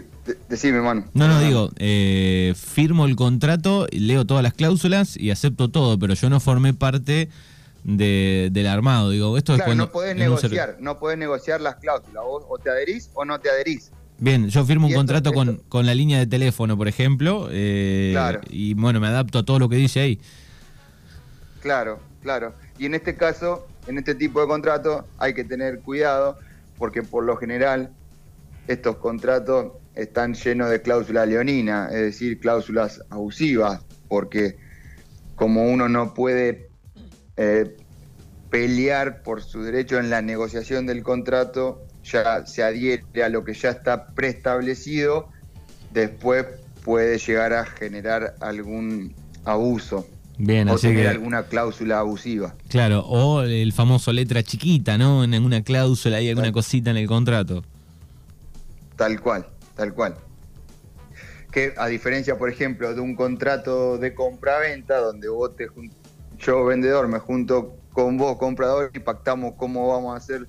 decime, 0.48 0.80
mano. 0.80 1.04
No, 1.12 1.28
no, 1.28 1.38
digo, 1.38 1.70
eh, 1.76 2.54
firmo 2.56 3.04
el 3.04 3.14
contrato, 3.14 3.86
leo 3.92 4.24
todas 4.24 4.42
las 4.42 4.54
cláusulas 4.54 5.18
y 5.18 5.30
acepto 5.30 5.68
todo, 5.68 5.98
pero 5.98 6.14
yo 6.14 6.30
no 6.30 6.40
formé 6.40 6.72
parte 6.72 7.28
del 7.86 8.66
armado. 8.66 9.10
Digo, 9.10 9.36
esto 9.38 9.54
claro, 9.54 9.74
no 9.74 9.90
podés 9.90 10.16
negociar, 10.16 10.76
no 10.80 10.98
podés 10.98 11.18
negociar 11.18 11.60
las 11.60 11.76
cláusulas. 11.76 12.22
o 12.26 12.58
te 12.58 12.70
adherís 12.70 13.10
o 13.14 13.24
no 13.24 13.38
te 13.38 13.48
adherís. 13.48 13.92
Bien, 14.18 14.48
yo 14.48 14.64
firmo 14.64 14.86
un 14.86 14.94
contrato 14.94 15.32
con, 15.32 15.58
con, 15.68 15.84
la 15.84 15.94
línea 15.94 16.18
de 16.18 16.26
teléfono, 16.26 16.76
por 16.76 16.88
ejemplo, 16.88 17.48
eh, 17.50 18.10
claro. 18.12 18.40
y 18.48 18.72
bueno, 18.72 18.98
me 18.98 19.08
adapto 19.08 19.38
a 19.38 19.44
todo 19.44 19.58
lo 19.58 19.68
que 19.68 19.76
dice 19.76 20.00
ahí. 20.00 20.20
Claro, 21.60 22.00
claro. 22.22 22.54
Y 22.78 22.86
en 22.86 22.94
este 22.94 23.14
caso, 23.14 23.66
en 23.86 23.98
este 23.98 24.14
tipo 24.14 24.40
de 24.40 24.46
contrato, 24.46 25.06
hay 25.18 25.34
que 25.34 25.44
tener 25.44 25.80
cuidado, 25.80 26.38
porque 26.78 27.02
por 27.02 27.24
lo 27.24 27.36
general 27.36 27.90
estos 28.68 28.96
contratos 28.96 29.72
están 29.94 30.34
llenos 30.34 30.70
de 30.70 30.80
cláusulas 30.80 31.28
leoninas, 31.28 31.92
es 31.92 32.00
decir, 32.00 32.40
cláusulas 32.40 33.02
abusivas, 33.10 33.82
porque 34.08 34.56
como 35.34 35.70
uno 35.70 35.88
no 35.90 36.14
puede 36.14 36.70
eh, 37.36 37.76
pelear 38.50 39.22
por 39.22 39.42
su 39.42 39.62
derecho 39.62 39.98
en 39.98 40.10
la 40.10 40.22
negociación 40.22 40.86
del 40.86 41.02
contrato, 41.02 41.82
ya 42.04 42.46
se 42.46 42.62
adhiere 42.62 43.22
a 43.24 43.28
lo 43.28 43.44
que 43.44 43.54
ya 43.54 43.70
está 43.70 44.08
preestablecido, 44.08 45.28
después 45.92 46.46
puede 46.84 47.18
llegar 47.18 47.52
a 47.52 47.64
generar 47.64 48.36
algún 48.40 49.14
abuso. 49.44 50.06
Bien, 50.38 50.68
o 50.68 50.78
tener 50.78 51.08
alguna 51.08 51.44
cláusula 51.44 51.98
abusiva. 51.98 52.54
Claro, 52.68 53.00
o 53.00 53.42
el 53.42 53.72
famoso 53.72 54.12
letra 54.12 54.42
chiquita, 54.42 54.98
¿no? 54.98 55.24
En 55.24 55.32
alguna 55.32 55.62
cláusula 55.62 56.18
hay 56.18 56.28
alguna 56.28 56.52
cosita 56.52 56.90
en 56.90 56.98
el 56.98 57.06
contrato. 57.06 57.64
Tal 58.96 59.20
cual, 59.20 59.46
tal 59.74 59.94
cual. 59.94 60.14
Que 61.50 61.72
a 61.78 61.86
diferencia, 61.86 62.36
por 62.36 62.50
ejemplo, 62.50 62.94
de 62.94 63.00
un 63.00 63.16
contrato 63.16 63.96
de 63.96 64.14
compra-venta, 64.14 64.98
donde 64.98 65.28
vos 65.28 65.56
te 65.56 65.68
yo 66.38 66.64
vendedor 66.64 67.08
me 67.08 67.18
junto 67.18 67.76
con 67.92 68.16
vos 68.16 68.36
comprador 68.36 68.90
y 68.94 68.98
pactamos 68.98 69.54
cómo 69.56 69.88
vamos 69.88 70.14
a 70.14 70.16
hacer 70.18 70.46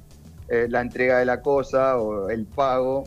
eh, 0.49 0.67
la 0.69 0.81
entrega 0.81 1.19
de 1.19 1.25
la 1.25 1.41
cosa 1.41 1.97
o 1.97 2.29
el 2.29 2.45
pago, 2.45 3.05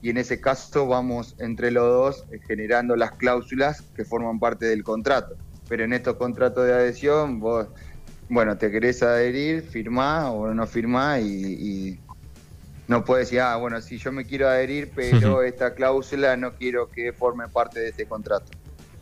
y 0.00 0.10
en 0.10 0.16
ese 0.16 0.40
caso 0.40 0.86
vamos 0.86 1.36
entre 1.38 1.70
los 1.70 1.84
dos 1.84 2.24
eh, 2.30 2.40
generando 2.46 2.96
las 2.96 3.12
cláusulas 3.12 3.82
que 3.94 4.04
forman 4.04 4.38
parte 4.38 4.66
del 4.66 4.82
contrato. 4.82 5.36
Pero 5.68 5.84
en 5.84 5.92
estos 5.92 6.16
contratos 6.16 6.66
de 6.66 6.74
adhesión, 6.74 7.40
vos, 7.40 7.68
bueno, 8.28 8.58
te 8.58 8.70
querés 8.70 9.02
adherir, 9.02 9.62
firmás 9.62 10.26
o 10.26 10.52
no 10.52 10.66
firmás 10.66 11.20
y 11.20 11.98
no 12.88 13.04
puedes 13.04 13.28
decir, 13.28 13.40
ah, 13.40 13.56
bueno, 13.56 13.80
si 13.80 13.96
yo 13.96 14.12
me 14.12 14.24
quiero 14.26 14.48
adherir, 14.48 14.90
pero 14.94 15.42
esta 15.42 15.74
cláusula 15.74 16.36
no 16.36 16.52
quiero 16.52 16.88
que 16.88 17.12
forme 17.12 17.48
parte 17.48 17.80
de 17.80 17.88
este 17.88 18.06
contrato. 18.06 18.50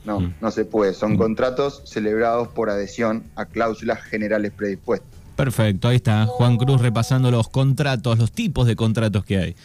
No, 0.04 0.20
mm. 0.20 0.34
no 0.40 0.50
se 0.50 0.64
puede. 0.64 0.94
Son 0.94 1.14
mm. 1.14 1.18
contratos 1.18 1.82
celebrados 1.84 2.48
por 2.48 2.70
adhesión 2.70 3.24
a 3.36 3.46
cláusulas 3.46 4.02
generales 4.02 4.52
predispuestas. 4.52 5.08
Perfecto, 5.36 5.88
ahí 5.88 5.96
está 5.96 6.26
Juan 6.26 6.58
Cruz 6.58 6.82
repasando 6.82 7.30
los 7.30 7.48
contratos, 7.48 8.18
los 8.18 8.30
tipos 8.30 8.66
de 8.66 8.76
contratos 8.76 9.24
que 9.24 9.38
hay. 9.38 9.56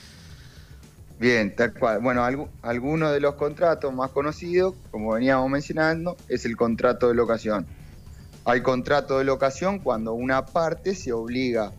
Bien, 1.20 1.56
tal 1.56 1.74
cual. 1.74 2.00
Bueno, 2.00 2.24
alguno 2.62 3.12
de 3.12 3.20
los 3.20 3.36
contratos 3.36 3.94
más 3.94 4.12
conocidos, 4.12 4.76
como 4.92 5.14
veníamos 5.14 5.50
mencionando, 5.50 6.18
es 6.28 6.46
el 6.46 6.58
contrato 6.58 7.08
de 7.08 7.16
locación. 7.16 7.66
Hay 8.44 8.62
contrato 8.62 9.18
de 9.18 9.24
locación 9.24 9.80
cuando 9.80 10.14
una 10.14 10.46
parte 10.46 10.94
se 10.94 11.14
obliga 11.14 11.72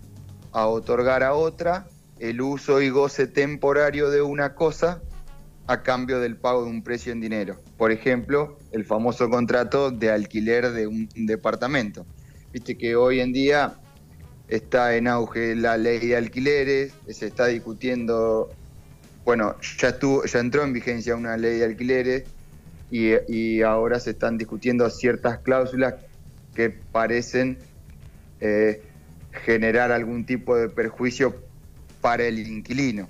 a 0.53 0.67
otorgar 0.67 1.23
a 1.23 1.35
otra 1.35 1.87
el 2.19 2.41
uso 2.41 2.81
y 2.81 2.89
goce 2.89 3.27
temporario 3.27 4.11
de 4.11 4.23
una 4.23 4.55
cosa 4.55 5.01
a 5.67 5.83
cambio 5.83 6.21
del 6.21 6.37
pago 6.37 6.65
de 6.65 6.71
un 6.71 6.83
precio 6.83 7.13
en 7.13 7.21
dinero. 7.21 7.61
Por 7.77 7.93
ejemplo, 7.93 8.59
el 8.73 8.85
famoso 8.85 9.29
contrato 9.29 9.91
de 9.91 10.11
alquiler 10.11 10.71
de 10.73 10.87
un 10.87 11.09
departamento. 11.15 12.07
Viste 12.53 12.79
que 12.79 12.97
hoy 12.97 13.21
en 13.21 13.33
día 13.33 13.75
está 14.49 14.97
en 14.97 15.09
auge 15.09 15.57
la 15.57 15.77
ley 15.77 15.99
de 15.99 16.17
alquileres, 16.17 16.93
se 17.09 17.27
está 17.27 17.47
discutiendo, 17.47 18.51
bueno, 19.25 19.57
ya 19.79 19.89
estuvo, 19.89 20.25
ya 20.25 20.39
entró 20.39 20.63
en 20.63 20.73
vigencia 20.73 21.17
una 21.17 21.37
ley 21.37 21.59
de 21.59 21.65
alquileres 21.65 22.25
y, 22.91 23.63
ahora 23.63 23.99
se 23.99 24.11
están 24.11 24.39
discutiendo 24.39 24.89
ciertas 24.91 25.39
cláusulas 25.39 25.95
que 26.55 26.71
parecen 26.71 27.59
eh, 28.41 28.81
generar 29.33 29.91
algún 29.91 30.25
tipo 30.25 30.57
de 30.57 30.69
perjuicio 30.69 31.35
para 32.01 32.25
el 32.25 32.39
inquilino. 32.39 33.09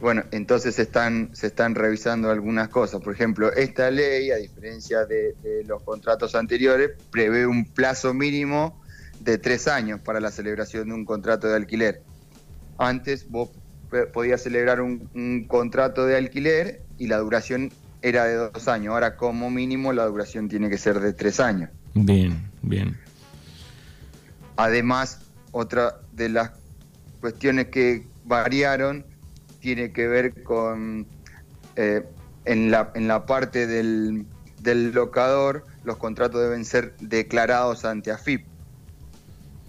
Bueno, 0.00 0.22
entonces 0.30 0.76
se 0.76 0.82
están, 0.82 1.30
se 1.34 1.48
están 1.48 1.74
revisando 1.74 2.30
algunas 2.30 2.68
cosas. 2.68 3.00
Por 3.00 3.12
ejemplo, 3.12 3.52
esta 3.52 3.90
ley, 3.90 4.30
a 4.30 4.36
diferencia 4.36 5.04
de, 5.04 5.34
los 5.66 5.82
contratos 5.82 6.34
anteriores, 6.34 6.90
prevé 7.10 7.46
un 7.46 7.64
plazo 7.64 8.14
mínimo 8.14 8.80
de 9.20 9.38
tres 9.38 9.66
años 9.66 10.00
para 10.00 10.20
la 10.20 10.30
celebración 10.30 10.88
de 10.88 10.94
un 10.94 11.04
contrato 11.04 11.48
de 11.48 11.56
alquiler. 11.56 12.02
Antes 12.78 13.28
vos 13.28 13.50
podías 14.12 14.42
celebrar 14.42 14.80
un, 14.80 15.08
un, 15.14 15.46
contrato 15.48 16.06
de 16.06 16.16
alquiler 16.16 16.82
y 16.98 17.08
la 17.08 17.18
duración 17.18 17.72
era 18.00 18.24
de 18.24 18.34
dos 18.34 18.68
años. 18.68 18.92
Ahora 18.92 19.16
como 19.16 19.50
mínimo 19.50 19.92
la 19.92 20.04
duración 20.06 20.48
tiene 20.48 20.70
que 20.70 20.78
ser 20.78 21.00
de 21.00 21.12
tres 21.12 21.40
años. 21.40 21.70
Bien, 21.94 22.48
bien. 22.62 22.96
Además, 24.56 25.20
otra 25.50 26.00
de 26.12 26.28
las 26.28 26.52
cuestiones 27.20 27.68
que 27.68 28.06
variaron 28.24 29.04
tiene 29.74 29.92
que 29.92 30.08
ver 30.08 30.42
con 30.44 31.06
eh, 31.76 32.02
en, 32.46 32.70
la, 32.70 32.90
en 32.94 33.06
la 33.06 33.26
parte 33.26 33.66
del, 33.66 34.24
del 34.62 34.92
locador, 34.92 35.66
los 35.84 35.98
contratos 35.98 36.40
deben 36.40 36.64
ser 36.64 36.96
declarados 37.00 37.84
ante 37.84 38.10
AFIP. 38.10 38.46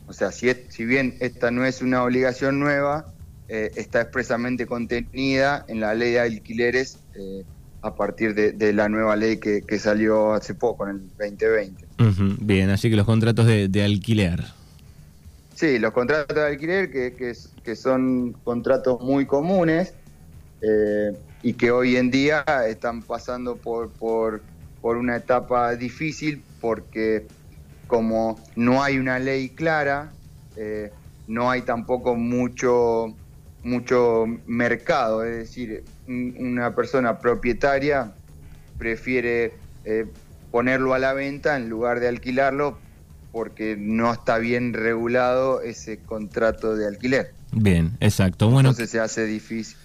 O 0.07 0.13
sea, 0.13 0.31
si, 0.31 0.49
si 0.69 0.85
bien 0.85 1.17
esta 1.19 1.51
no 1.51 1.65
es 1.65 1.81
una 1.81 2.01
obligación 2.01 2.61
nueva, 2.61 3.13
eh, 3.49 3.71
está 3.75 3.99
expresamente 3.99 4.65
contenida 4.65 5.65
en 5.67 5.81
la 5.81 5.93
ley 5.93 6.13
de 6.13 6.21
alquileres 6.21 6.99
eh, 7.15 7.43
a 7.81 7.93
partir 7.95 8.33
de, 8.33 8.73
la 8.73 8.87
nueva 8.87 9.17
ley 9.17 9.37
que, 9.37 9.79
salió 9.79 10.33
hace 10.33 10.53
poco, 10.53 10.87
en 10.87 10.95
el 10.95 11.01
2020. 11.17 11.87
Bien, 12.39 12.69
así 12.69 12.89
que 12.89 12.95
los 12.95 13.05
contratos 13.05 13.45
de, 13.47 13.83
alquiler. 13.83 14.45
Sí, 15.59 15.77
los 15.77 15.91
contratos 15.91 16.33
de 16.37 16.41
alquiler 16.41 16.89
que, 16.89 17.17
que, 17.17 17.75
son 17.75 18.31
contratos 18.45 19.01
muy 19.01 19.25
comunes 19.25 19.93
eh, 20.61 21.11
y 21.43 21.51
que 21.51 21.69
hoy 21.69 21.97
en 21.97 22.09
día 22.09 22.45
están 22.65 23.01
pasando 23.03 23.57
por, 23.57 23.91
por, 23.91 24.41
por 24.79 24.95
una 24.95 25.17
etapa 25.17 25.75
difícil 25.75 26.41
porque 26.61 27.27
como 27.87 28.41
no 28.55 28.81
hay 28.81 28.99
una 28.99 29.19
ley 29.19 29.49
clara, 29.49 30.13
eh, 30.55 30.93
no 31.27 31.51
hay 31.51 31.63
tampoco 31.63 32.15
mucho, 32.15 33.13
mucho 33.61 34.27
mercado, 34.47 35.25
es 35.25 35.39
decir, 35.39 35.83
una 36.07 36.73
persona 36.73 37.19
propietaria 37.19 38.13
prefiere 38.77 39.51
eh, 39.83 40.05
ponerlo 40.51 40.93
a 40.93 40.99
la 40.99 41.11
venta 41.11 41.57
en 41.57 41.67
lugar 41.67 41.99
de 41.99 42.07
alquilarlo 42.07 42.79
porque 43.31 43.75
no 43.77 44.11
está 44.11 44.37
bien 44.37 44.73
regulado 44.73 45.61
ese 45.61 45.99
contrato 45.99 46.75
de 46.75 46.87
alquiler. 46.87 47.33
Bien, 47.51 47.97
exacto. 47.99 48.49
Bueno, 48.49 48.69
entonces 48.69 48.89
se 48.89 48.99
hace 48.99 49.25
difícil, 49.25 49.77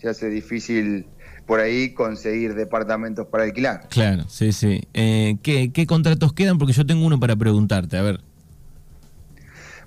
se 0.00 0.08
hace 0.08 0.28
difícil 0.28 1.06
por 1.46 1.60
ahí 1.60 1.94
conseguir 1.94 2.54
departamentos 2.54 3.26
para 3.26 3.44
alquilar. 3.44 3.88
Claro, 3.88 4.24
sí, 4.28 4.52
sí. 4.52 4.86
Eh, 4.92 5.38
¿qué, 5.42 5.72
¿Qué 5.72 5.86
contratos 5.86 6.32
quedan? 6.32 6.58
Porque 6.58 6.74
yo 6.74 6.84
tengo 6.84 7.06
uno 7.06 7.18
para 7.18 7.36
preguntarte, 7.36 7.96
a 7.96 8.02
ver. 8.02 8.20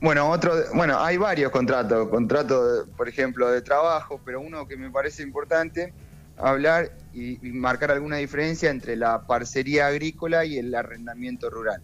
Bueno, 0.02 0.28
otro, 0.32 0.56
bueno, 0.74 1.00
hay 1.00 1.18
varios 1.18 1.52
contratos, 1.52 2.10
contratos, 2.10 2.88
por 2.98 3.08
ejemplo, 3.08 3.52
de 3.52 3.62
trabajo, 3.62 4.20
pero 4.26 4.42
uno 4.42 4.68
que 4.68 4.76
me 4.76 4.90
parece 4.90 5.22
importante 5.22 5.94
hablar 6.38 6.92
y, 7.14 7.38
marcar 7.52 7.92
alguna 7.92 8.18
diferencia 8.18 8.72
entre 8.72 8.96
la 8.96 9.28
parcería 9.28 9.86
agrícola 9.86 10.44
y 10.44 10.58
el 10.58 10.74
arrendamiento 10.74 11.52
rural. 11.52 11.84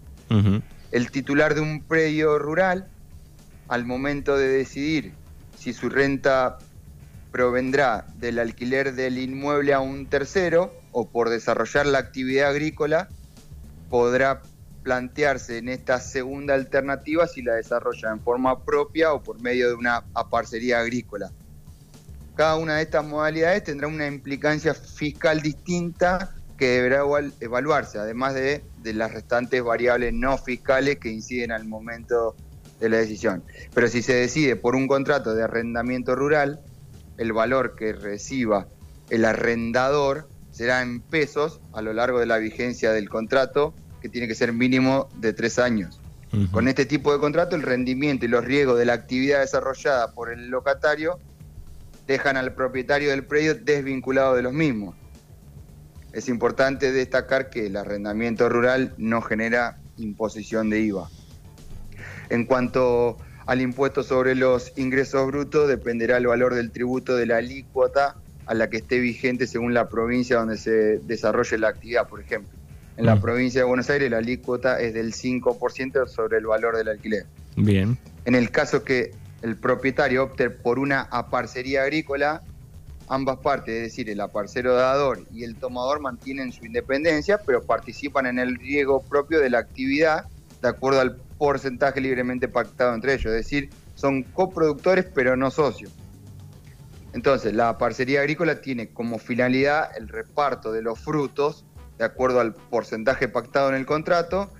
El 0.91 1.12
titular 1.12 1.56
de 1.56 1.62
un 1.62 1.84
predio 1.84 2.39
rural, 2.39 2.88
al 3.67 3.86
momento 3.86 4.38
de 4.38 4.48
decidir 4.48 5.13
si 5.58 5.74
su 5.74 5.89
renta 5.89 6.58
provendrá 7.32 8.06
del 8.15 8.39
alquiler 8.39 8.94
del 8.94 9.17
inmueble 9.17 9.74
a 9.74 9.79
un 9.79 10.08
tercero 10.08 10.74
o 10.91 11.10
por 11.10 11.29
desarrollar 11.29 11.86
la 11.86 12.00
actividad 12.00 12.50
agrícola, 12.50 13.10
podrá 13.89 14.41
plantearse 14.84 15.58
en 15.58 15.67
esta 15.67 16.00
segunda 16.00 16.53
alternativa 16.53 17.27
si 17.27 17.41
la 17.41 17.56
desarrolla 17.56 18.12
en 18.12 18.22
forma 18.22 18.63
propia 18.63 19.12
o 19.12 19.22
por 19.22 19.41
medio 19.41 19.67
de 19.67 19.75
una 19.75 20.06
parcería 20.32 20.79
agrícola. 20.79 21.29
Cada 22.36 22.56
una 22.56 22.75
de 22.75 22.84
estas 22.84 23.03
modalidades 23.03 23.63
tendrá 23.65 23.88
una 23.88 24.08
implicancia 24.08 24.74
fiscal 24.74 25.41
distinta 25.41 26.34
que 26.58 26.67
deberá 26.67 27.03
evaluarse, 27.41 28.00
además 28.00 28.34
de, 28.34 28.63
de 28.88 28.94
las 28.94 29.13
restantes 29.13 29.63
variables 29.63 30.13
no 30.13 30.38
fiscales 30.38 30.98
que 30.98 31.10
inciden 31.10 31.51
al 31.51 31.65
momento 31.65 32.36
de 32.79 32.89
la 32.89 32.98
decisión. 32.98 33.44
Pero 33.74 33.88
si 33.88 34.01
se 34.01 34.13
decide 34.13 34.56
por 34.56 34.75
un 34.75 34.88
contrato 34.88 35.36
de 35.36 35.44
arrendamiento 35.44 36.15
rural, 36.15 36.62
el 37.17 37.34
valor 37.34 37.75
que 37.75 37.94
reciba 37.94 38.67
el 39.10 39.25
arrendador 39.25 40.27
será 40.51 40.82
en 40.82 41.01
pesos 41.01 41.60
a 41.74 41.82
lo 41.82 41.94
largo 41.94 42.20
de 42.20 42.25
la 42.25 42.38
vigencia 42.38 42.91
del 42.91 43.10
contrato 43.10 43.74
que 44.01 44.10
tiene 44.10 44.27
que 44.27 44.36
ser 44.36 44.53
mínimo 44.53 45.10
de 45.15 45.34
tres 45.34 45.60
años. 45.60 46.00
Con 46.51 46.67
este 46.67 46.86
tipo 46.86 47.13
de 47.13 47.20
contrato, 47.20 47.56
el 47.56 47.62
rendimiento 47.62 48.25
y 48.25 48.27
los 48.27 48.44
riesgos 48.44 48.77
de 48.77 48.86
la 48.86 48.94
actividad 48.94 49.39
desarrollada 49.39 50.12
por 50.12 50.32
el 50.32 50.50
locatario 50.50 51.20
dejan 52.06 52.36
al 52.38 52.53
propietario 52.53 53.10
del 53.12 53.25
predio 53.25 53.56
desvinculado 53.56 54.36
de 54.36 54.41
los 54.41 54.53
mismos. 54.53 54.96
Es 56.18 56.30
importante 56.30 56.92
destacar 56.92 57.52
que 57.52 57.68
el 57.68 57.78
arrendamiento 57.78 58.50
rural 58.50 58.96
no 58.98 59.22
genera 59.22 59.78
imposición 59.98 60.68
de 60.72 60.80
IVA. 60.80 61.12
En 62.32 62.46
cuanto 62.46 63.20
al 63.46 63.62
impuesto 63.62 64.02
sobre 64.02 64.34
los 64.34 64.74
ingresos 64.78 65.28
brutos, 65.28 65.68
dependerá 65.68 66.18
el 66.18 66.26
valor 66.26 66.56
del 66.56 66.72
tributo 66.72 67.16
de 67.16 67.27
la 67.27 67.38
alícuota 67.38 68.16
a 68.48 68.56
la 68.56 68.68
que 68.68 68.77
esté 68.77 68.98
vigente 68.98 69.46
según 69.46 69.75
la 69.75 69.90
provincia 69.90 70.38
donde 70.38 70.58
se 70.58 70.98
desarrolle 70.98 71.60
la 71.60 71.68
actividad, 71.68 72.08
por 72.08 72.20
ejemplo. 72.20 72.51
En 72.98 73.06
la 73.06 73.18
mm. 73.18 73.22
provincia 73.22 73.62
de 73.62 73.66
Buenos 73.68 73.88
Aires 73.92 74.10
la 74.10 74.18
alícuota 74.18 74.82
es 74.82 74.96
del 74.96 75.14
5% 75.14 76.08
sobre 76.08 76.40
el 76.40 76.48
valor 76.48 76.77
del 76.77 76.88
alquiler. 76.88 77.27
Bien. 77.58 77.96
En 78.25 78.34
el 78.34 78.50
caso 78.50 78.84
que 78.84 79.12
el 79.44 79.56
propietario 79.56 80.24
opte 80.24 80.50
por 80.50 80.80
una 80.80 81.01
aparcería 81.01 81.84
agrícola, 81.84 82.42
ambas 83.07 83.37
partes, 83.37 83.75
es 83.75 83.83
decir, 83.83 84.09
el 84.09 84.20
aparcero 84.22 84.75
dador 84.75 85.25
y 85.31 85.43
el 85.43 85.55
tomador 85.55 86.00
mantienen 86.00 86.51
su 86.51 86.65
independencia, 86.65 87.39
pero 87.46 87.63
participan 87.63 88.25
en 88.25 88.39
el 88.39 88.55
riesgo 88.55 89.01
propio 89.01 89.39
de 89.39 89.50
la 89.50 89.59
actividad 89.59 90.25
de 90.61 90.67
acuerdo 90.67 91.01
al 91.01 91.15
porcentaje 91.37 92.01
libremente 92.01 92.48
pactado 92.48 92.93
entre 92.93 93.13
ellos, 93.13 93.27
es 93.27 93.33
decir, 93.33 93.70
son 93.96 94.24
coproductores 94.24 95.05
pero 95.05 95.35
no 95.35 95.51
socios. 95.51 95.91
Entonces, 97.13 97.53
la 97.53 97.77
parcería 97.77 98.20
agrícola 98.20 98.61
tiene 98.61 98.89
como 98.89 99.17
finalidad 99.17 99.89
el 99.98 100.07
reparto 100.07 100.72
de 100.72 100.81
los 100.81 101.00
frutos 101.00 101.65
de 101.98 102.05
acuerdo 102.05 102.39
al 102.39 102.53
porcentaje 102.53 103.27
pactado 103.27 103.70
en 103.70 103.75
el 103.75 103.85
contrato, 103.85 104.51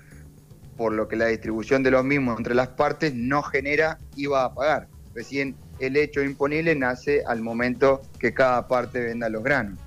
por 0.76 0.92
lo 0.92 1.08
que 1.08 1.16
la 1.16 1.26
distribución 1.26 1.82
de 1.82 1.90
los 1.90 2.04
mismos 2.04 2.38
entre 2.38 2.54
las 2.54 2.68
partes 2.68 3.14
no 3.14 3.42
genera 3.42 3.98
IVA 4.16 4.44
a 4.44 4.54
pagar. 4.54 4.88
Recién 5.14 5.56
el 5.78 5.96
hecho 5.96 6.22
imponible 6.22 6.74
nace 6.74 7.22
al 7.26 7.40
momento 7.40 8.02
que 8.18 8.32
cada 8.34 8.66
parte 8.68 9.00
venda 9.00 9.28
los 9.28 9.42
granos. 9.42 9.78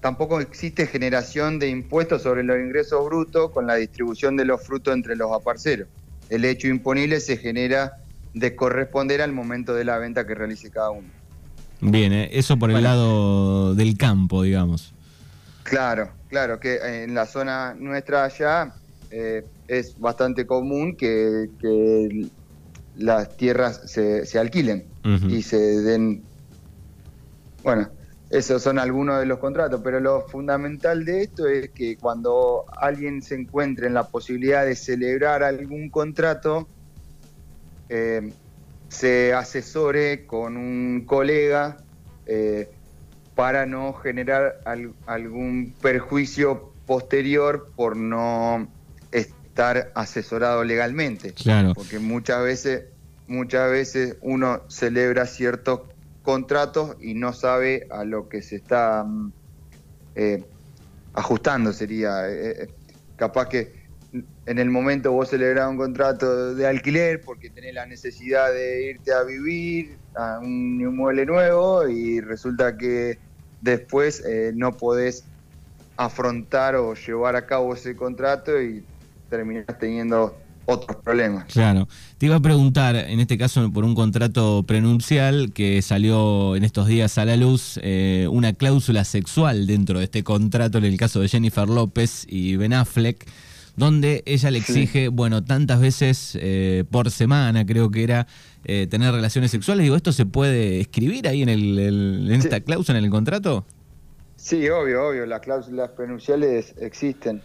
Tampoco 0.00 0.40
existe 0.40 0.86
generación 0.86 1.58
de 1.58 1.68
impuestos 1.68 2.22
sobre 2.22 2.42
los 2.42 2.58
ingresos 2.58 3.04
brutos 3.04 3.50
con 3.52 3.66
la 3.66 3.76
distribución 3.76 4.36
de 4.36 4.44
los 4.44 4.62
frutos 4.62 4.94
entre 4.94 5.14
los 5.14 5.30
aparceros. 5.32 5.88
El 6.28 6.44
hecho 6.44 6.66
imponible 6.66 7.20
se 7.20 7.36
genera 7.36 7.98
de 8.34 8.56
corresponder 8.56 9.22
al 9.22 9.32
momento 9.32 9.74
de 9.74 9.84
la 9.84 9.98
venta 9.98 10.26
que 10.26 10.34
realice 10.34 10.70
cada 10.70 10.90
uno. 10.90 11.08
Bien, 11.80 12.12
eh, 12.12 12.30
eso 12.32 12.56
por 12.56 12.70
el 12.70 12.82
lado 12.82 13.74
del 13.74 13.96
campo, 13.96 14.42
digamos. 14.42 14.94
Claro, 15.62 16.10
claro, 16.28 16.58
que 16.58 17.04
en 17.04 17.14
la 17.14 17.26
zona 17.26 17.74
nuestra 17.78 18.24
allá 18.24 18.74
eh, 19.10 19.44
es 19.68 19.98
bastante 19.98 20.46
común 20.46 20.96
que, 20.96 21.48
las 22.96 23.36
tierras 23.36 23.82
se, 23.86 24.38
alquilen 24.38 24.84
y 25.28 25.42
se 25.42 25.58
den... 25.58 26.22
Bueno, 27.62 27.88
esos 28.30 28.62
son 28.62 28.78
algunos 28.78 29.20
de 29.20 29.26
los 29.26 29.38
contratos, 29.38 29.80
pero 29.84 30.00
lo 30.00 30.22
fundamental 30.22 31.04
de 31.04 31.22
esto 31.22 31.46
es 31.46 31.70
que 31.70 31.96
cuando 31.96 32.64
alguien 32.76 33.22
se 33.22 33.34
encuentre 33.34 33.86
en 33.86 33.94
la 33.94 34.08
posibilidad 34.08 34.64
de 34.64 34.74
celebrar 34.74 35.42
algún 35.42 35.90
contrato, 35.90 36.68
eh, 37.88 38.32
se 38.88 39.32
asesore 39.32 40.26
con 40.26 40.56
un 40.56 41.04
colega 41.06 41.78
eh, 42.26 42.70
para 43.34 43.66
no 43.66 43.92
generar 43.94 44.60
algún 45.06 45.74
perjuicio 45.80 46.72
posterior 46.86 47.70
por 47.74 47.96
no 47.96 48.68
estar 49.52 49.92
asesorado 49.94 50.64
legalmente. 50.64 51.34
Claro. 51.34 51.74
Porque 51.74 51.98
muchas 51.98 52.42
veces, 52.42 52.84
muchas 53.26 53.70
veces 53.70 54.16
uno 54.22 54.62
celebra 54.68 55.26
ciertos 55.26 55.82
contratos 56.22 56.96
y 57.00 57.12
no 57.12 57.34
sabe 57.34 57.86
a 57.90 58.04
lo 58.04 58.30
que 58.30 58.40
se 58.40 58.56
está 58.56 59.04
mm, 59.04 59.32
eh, 60.14 60.44
ajustando, 61.12 61.74
sería. 61.74 62.30
Eh, 62.30 62.62
eh, 62.62 62.68
capaz 63.16 63.50
que 63.50 63.82
en 64.46 64.58
el 64.58 64.70
momento 64.70 65.12
vos 65.12 65.28
celebrás 65.28 65.68
un 65.68 65.76
contrato 65.76 66.54
de 66.54 66.66
alquiler 66.66 67.20
porque 67.20 67.50
tenés 67.50 67.74
la 67.74 67.84
necesidad 67.84 68.52
de 68.52 68.90
irte 68.90 69.12
a 69.12 69.22
vivir 69.22 69.96
a 70.14 70.38
un 70.38 70.80
inmueble 70.80 71.26
nuevo 71.26 71.86
y 71.88 72.20
resulta 72.20 72.76
que 72.78 73.18
después 73.60 74.22
eh, 74.26 74.52
no 74.54 74.72
podés 74.72 75.24
afrontar 75.96 76.74
o 76.76 76.94
llevar 76.94 77.36
a 77.36 77.46
cabo 77.46 77.74
ese 77.74 77.94
contrato 77.94 78.60
y 78.60 78.84
terminás 79.32 79.64
teniendo 79.80 80.36
otros 80.66 80.98
problemas. 80.98 81.46
Claro. 81.46 81.88
Te 82.18 82.26
iba 82.26 82.36
a 82.36 82.40
preguntar, 82.40 82.94
en 82.94 83.18
este 83.18 83.38
caso 83.38 83.72
por 83.72 83.84
un 83.84 83.94
contrato 83.94 84.62
prenuncial 84.64 85.52
que 85.54 85.80
salió 85.80 86.54
en 86.54 86.64
estos 86.64 86.86
días 86.86 87.16
a 87.16 87.24
la 87.24 87.36
luz, 87.36 87.80
eh, 87.82 88.28
una 88.30 88.52
cláusula 88.52 89.04
sexual 89.04 89.66
dentro 89.66 89.98
de 89.98 90.04
este 90.04 90.22
contrato 90.22 90.76
en 90.78 90.84
el 90.84 90.98
caso 90.98 91.20
de 91.20 91.28
Jennifer 91.28 91.66
López 91.66 92.26
y 92.28 92.56
Ben 92.56 92.74
Affleck 92.74 93.26
donde 93.74 94.22
ella 94.26 94.50
le 94.50 94.58
exige, 94.58 95.08
bueno, 95.08 95.42
tantas 95.42 95.80
veces 95.80 96.36
eh, 96.38 96.84
por 96.90 97.10
semana, 97.10 97.64
creo 97.64 97.90
que 97.90 98.04
era, 98.04 98.26
eh, 98.66 98.86
tener 98.86 99.14
relaciones 99.14 99.50
sexuales. 99.50 99.84
Digo, 99.84 99.96
¿esto 99.96 100.12
se 100.12 100.26
puede 100.26 100.78
escribir 100.78 101.26
ahí 101.26 101.40
en, 101.40 101.48
el, 101.48 101.78
en 101.78 102.32
esta 102.32 102.60
cláusula, 102.60 102.98
en 102.98 103.06
el 103.06 103.10
contrato? 103.10 103.64
Sí, 104.36 104.68
obvio, 104.68 105.08
obvio, 105.08 105.24
las 105.24 105.40
cláusulas 105.40 105.88
pronunciales 105.92 106.74
existen. 106.78 107.40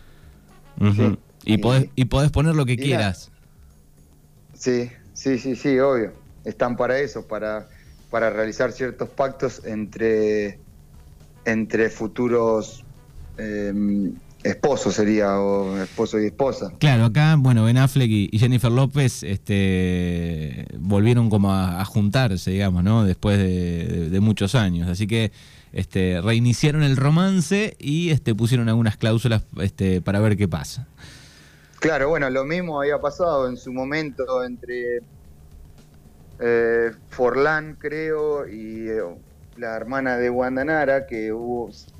Y, 1.44 1.58
podés, 1.58 1.90
y 1.96 2.06
podés 2.06 2.32
poner 2.32 2.56
lo 2.56 2.66
que 2.66 2.78
quieras. 2.78 3.32
Sí, 4.54 4.90
sí, 5.14 5.38
sí, 5.40 5.56
sí, 5.56 5.80
obvio. 5.80 6.14
Están 6.44 6.78
para 6.78 7.00
eso, 7.00 7.28
para, 7.28 7.70
para 8.10 8.30
realizar 8.30 8.72
ciertos 8.72 9.10
pactos 9.10 9.66
entre 9.66 10.60
entre 11.48 11.90
futuros 11.90 12.84
em, 13.38 14.14
esposos 14.44 14.94
sería, 14.96 15.40
o 15.40 15.78
esposo 15.78 16.20
y 16.20 16.26
esposa. 16.26 16.74
Claro, 16.80 17.06
acá, 17.06 17.36
bueno, 17.38 17.64
Ben 17.64 17.78
Affleck 17.78 18.10
y 18.10 18.38
Jennifer 18.38 18.72
López 18.72 19.24
este, 19.24 20.66
volvieron 20.78 21.30
como 21.30 21.54
a, 21.54 21.84
juntarse, 21.86 22.52
digamos, 22.52 22.84
¿no? 22.84 23.04
Después 23.04 23.40
de, 23.40 24.20
muchos 24.20 24.56
años. 24.56 24.90
Así 24.90 25.08
que 25.08 25.32
este, 25.74 26.22
reiniciaron 26.22 26.84
el 26.84 26.98
romance 26.98 27.76
y 27.80 28.10
este, 28.10 28.36
pusieron 28.36 28.68
algunas 28.68 28.98
cláusulas 28.98 29.44
este, 29.62 30.02
para 30.02 30.20
ver 30.20 30.38
qué 30.38 30.48
pasa. 30.48 30.88
Claro, 31.88 32.10
bueno, 32.10 32.30
lo 32.30 32.44
mismo 32.44 32.82
había 32.82 33.00
pasado 33.00 33.48
en 33.48 33.56
su 33.56 33.72
momento 33.72 34.44
entre 34.44 34.98
eh, 36.38 36.92
Forlán, 37.08 37.78
creo, 37.80 38.46
y 38.46 38.90
eh, 38.90 39.02
la 39.56 39.74
hermana 39.78 40.18
de 40.18 40.28
Guandanara, 40.28 41.08
que 41.08 41.32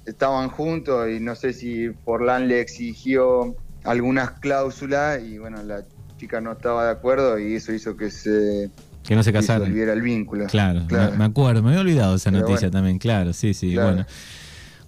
estaban 0.06 0.50
juntos 0.50 1.10
y 1.10 1.22
no 1.22 1.36
sé 1.36 1.54
si 1.54 1.88
Forlán 2.04 2.50
le 2.50 2.60
exigió 2.60 3.56
algunas 3.86 4.32
cláusulas 4.42 5.24
y 5.24 5.38
bueno, 5.38 5.64
la 5.64 5.86
chica 6.18 6.42
no 6.42 6.52
estaba 6.52 6.84
de 6.84 6.92
acuerdo 6.92 7.40
y 7.40 7.56
eso 7.56 7.72
hizo 7.72 7.96
que 7.96 8.12
se 8.12 8.70
que 9.04 9.16
no 9.16 9.24
se 9.24 9.32
casaran. 9.32 9.74
el 9.74 10.02
vínculo. 10.02 10.48
Claro, 10.48 10.82
Me, 11.18 11.24
acuerdo, 11.24 11.64
me 11.64 11.70
había 11.70 11.80
olvidado 11.80 12.18
esa 12.18 12.30
noticia 12.30 12.70
también, 12.70 13.00
claro, 13.00 13.32
sí, 13.32 13.54
sí, 13.54 13.74
bueno. 13.78 14.06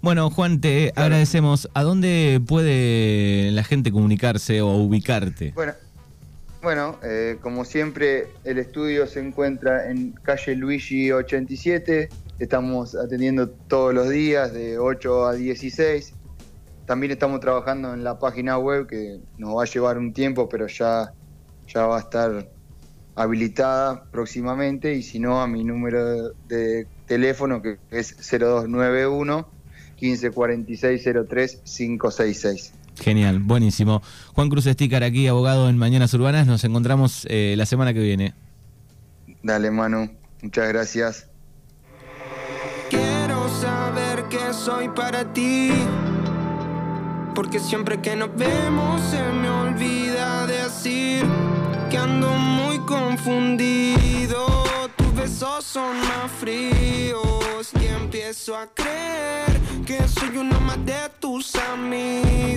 Bueno, 0.02 0.30
Juan, 0.30 0.62
te 0.62 0.94
agradecemos. 0.96 1.70
¿A 1.74 1.84
dónde 1.84 2.42
puede 2.48 3.52
la 3.52 3.66
gente 3.66 3.92
comunicarse 3.92 4.62
o 4.62 4.70
ubicarte? 4.78 5.52
Bueno, 5.54 5.74
bueno 6.62 6.98
eh, 7.04 7.38
como 7.42 7.66
siempre, 7.66 8.28
el 8.46 8.60
estudio 8.60 9.08
se 9.08 9.20
encuentra 9.20 9.92
en 9.92 10.12
calle 10.24 10.56
Luigi 10.56 11.12
87. 11.12 12.08
Estamos 12.40 12.96
atendiendo 12.96 13.50
todos 13.50 13.94
los 13.94 14.10
días 14.10 14.54
de 14.54 14.80
8 14.80 15.26
a 15.26 15.34
16. 15.34 16.14
También 16.86 17.12
estamos 17.12 17.42
trabajando 17.42 17.94
en 17.94 18.06
la 18.06 18.20
página 18.20 18.58
web 18.58 18.88
que 18.88 19.20
nos 19.38 19.58
va 19.58 19.64
a 19.64 19.66
llevar 19.66 19.98
un 19.98 20.14
tiempo, 20.14 20.48
pero 20.48 20.68
ya, 20.68 21.12
ya 21.68 21.86
va 21.86 21.98
a 21.98 22.00
estar 22.00 22.48
habilitada 23.16 24.06
próximamente 24.12 24.94
y 24.96 25.04
si 25.04 25.20
no 25.20 25.42
a 25.42 25.48
mi 25.48 25.66
número 25.66 26.30
de 26.48 26.88
teléfono 27.06 27.62
que 27.62 27.78
es 27.92 28.16
0291 28.16 29.59
1546 30.02 31.28
03 31.28 31.62
566. 31.64 32.74
Genial, 33.00 33.40
buenísimo. 33.40 34.02
Juan 34.34 34.50
Cruz 34.50 34.66
Estícar 34.66 35.04
aquí, 35.04 35.28
abogado 35.28 35.70
en 35.70 35.78
Mañanas 35.78 36.14
Urbanas. 36.14 36.48
Nos 36.48 36.64
encontramos 36.64 37.26
eh, 37.30 37.56
la 37.58 37.66
semana 37.66 37.94
que 37.94 38.02
viene. 38.02 38.34
Dale, 39.42 39.72
Manu. 39.72 40.10
Muchas 40.42 40.68
gracias. 40.70 41.28
Quiero 42.90 43.50
saber 43.50 44.26
que 44.30 44.54
soy 44.54 44.90
para 44.90 45.32
ti. 45.34 45.72
Porque 47.36 47.60
siempre 47.60 48.02
que 48.02 48.16
nos 48.16 48.36
vemos 48.36 49.02
se 49.02 49.22
me 49.32 49.50
olvida 49.50 50.46
decir 50.48 51.26
que 51.90 51.98
ando 51.98 52.30
muy 52.32 52.80
confundido. 52.80 53.99
Besos 55.30 55.64
son 55.64 55.96
más 56.00 56.32
fríos 56.40 57.70
y 57.80 57.86
empiezo 57.86 58.58
a 58.58 58.66
creer 58.66 59.46
que 59.86 60.08
soy 60.08 60.36
uno 60.38 60.60
más 60.60 60.84
de 60.84 61.08
tus 61.20 61.56
amigos. 61.56 62.50